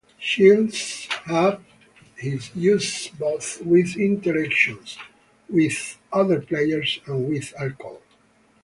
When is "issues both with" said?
2.57-3.95